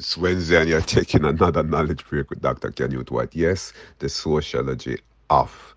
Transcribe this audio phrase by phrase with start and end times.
[0.00, 2.70] It's Wednesday and you're taking another knowledge break with Dr.
[2.70, 3.36] Canute White.
[3.36, 5.74] Yes, the sociology of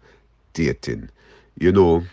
[0.54, 1.10] dating.
[1.60, 2.06] You know,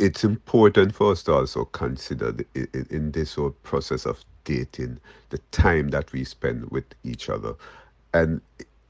[0.00, 4.98] it's important for us to also consider the, in, in this whole process of dating
[5.30, 7.54] the time that we spend with each other.
[8.12, 8.40] And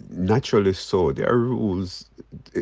[0.08, 2.06] naturally so, there are rules,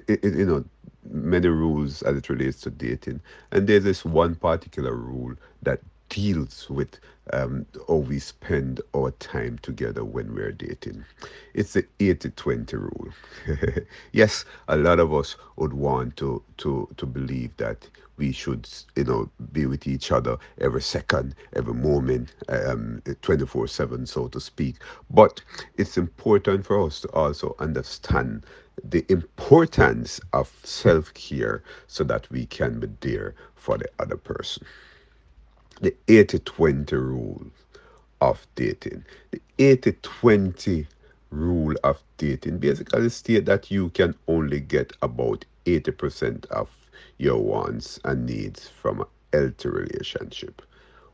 [0.09, 0.64] you know,
[1.09, 3.21] many rules as it relates to dating.
[3.53, 5.79] And there's this one particular rule that
[6.09, 6.98] deals with
[7.32, 11.05] um, how we spend our time together when we're dating.
[11.55, 13.09] It's the 80 20 rule.
[14.12, 19.05] yes, a lot of us would want to, to, to believe that we should, you
[19.05, 24.77] know, be with each other every second, every moment, um, 24 7, so to speak.
[25.11, 25.42] But
[25.77, 28.47] it's important for us to also understand
[28.84, 34.66] the importance of self care so that we can be there for the other person
[35.80, 37.47] the 80 20 rule
[38.21, 39.05] of dating.
[39.30, 40.87] The 80 20
[41.30, 46.70] rule of dating basically state that you can only get about 80% of
[47.19, 50.62] your wants and needs from a healthy relationship,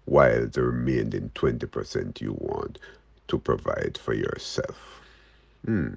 [0.05, 2.79] while the remaining 20% you want
[3.29, 5.01] to provide for yourself.
[5.65, 5.95] Hmm.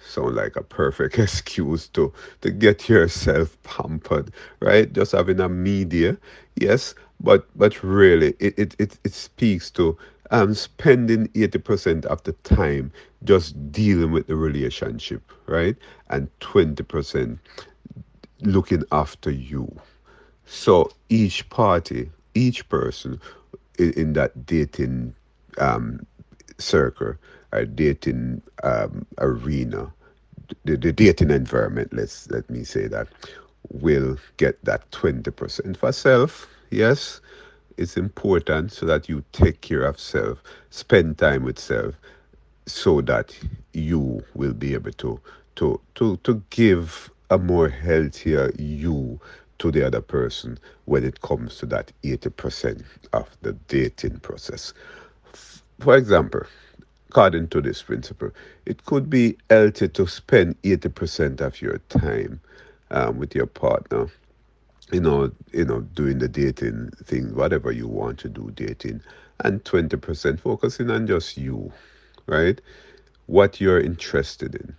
[0.00, 4.92] Sound like a perfect excuse to to get yourself pampered, right?
[4.92, 6.16] Just having a media,
[6.54, 9.96] yes, but but really it, it, it, it speaks to
[10.30, 12.92] um, spending 80% of the time
[13.24, 15.76] just dealing with the relationship, right?
[16.10, 17.38] And 20%
[18.42, 19.74] looking after you.
[20.46, 23.20] So each party, each person
[23.78, 25.14] in, in that dating
[25.58, 26.06] um,
[26.58, 27.14] circle
[27.52, 29.92] or dating um, arena,
[30.64, 33.08] the, the dating environment, let's let me say that,
[33.70, 37.20] will get that 20% for self Yes,
[37.76, 41.94] it's important so that you take care of self, spend time with self,
[42.66, 43.38] so that
[43.72, 45.20] you will be able to
[45.56, 49.20] to to to give a more healthier you
[49.58, 54.72] to the other person when it comes to that 80% of the dating process.
[55.80, 56.42] For example,
[57.10, 58.30] according to this principle,
[58.66, 62.40] it could be healthy to spend 80% of your time
[62.90, 64.08] um, with your partner
[64.92, 69.02] you know, you know, doing the dating thing, whatever you want to do, dating,
[69.44, 71.72] and 20% focusing on just you,
[72.26, 72.60] right?
[73.26, 74.74] What you're interested in.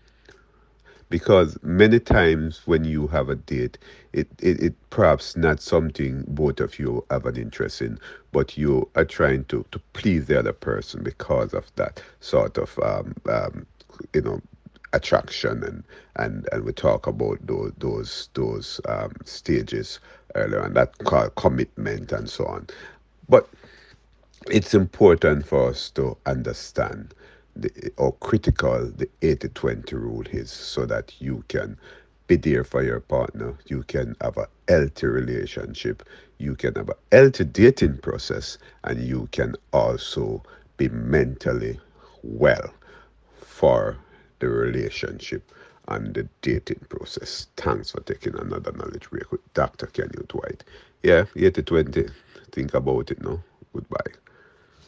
[1.09, 3.78] Because many times when you have a date,
[4.14, 8.00] it, it, it perhaps not something both of you have an interest in,
[8.31, 12.78] but you are trying to, to please the other person because of that sort of,
[12.80, 13.66] um, um,
[14.14, 14.41] you know,
[14.94, 15.84] attraction and
[16.16, 20.00] and and we talk about those those those um, stages
[20.36, 20.94] earlier and that
[21.36, 22.68] commitment and so on.
[23.28, 23.48] But
[24.50, 27.14] it's important for us to understand
[27.56, 27.70] the,
[28.22, 31.78] critical the 80-20 rule is so that you can
[32.28, 36.04] be there for your partner you can have a healthy relationship
[36.38, 40.42] you can have a healthy dating process and you can also
[40.78, 41.80] be mentally
[42.24, 42.74] well
[43.42, 43.98] for
[44.40, 45.52] the relationship
[45.88, 47.48] and the dating process.
[47.58, 49.88] Thanks for taking another knowledge break with Dr.
[49.88, 50.64] Canute White.
[51.04, 52.08] Yeah, 80 20.
[52.52, 53.40] Think about it now.
[53.74, 54.14] Goodbye.